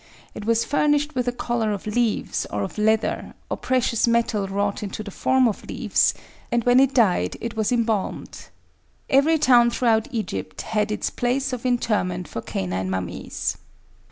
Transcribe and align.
It 0.33 0.45
was 0.45 0.65
furnished 0.65 1.13
with 1.13 1.27
a 1.27 1.31
collar 1.31 1.71
of 1.73 1.85
leaves, 1.85 2.47
or 2.47 2.63
of 2.63 2.79
leather, 2.79 3.35
or 3.51 3.57
precious 3.57 4.07
metal 4.07 4.47
wrought 4.47 4.81
into 4.81 5.03
the 5.03 5.11
form 5.11 5.47
of 5.47 5.69
leaves, 5.69 6.15
and 6.51 6.63
when 6.63 6.79
it 6.79 6.95
died 6.95 7.37
it 7.39 7.55
was 7.55 7.71
embalmed. 7.71 8.47
Every 9.11 9.37
town 9.37 9.69
throughout 9.69 10.07
Egypt 10.09 10.63
had 10.63 10.91
its 10.91 11.11
place 11.11 11.53
of 11.53 11.67
interment 11.67 12.27
for 12.27 12.41
canine 12.41 12.89
mummies. 12.89 13.57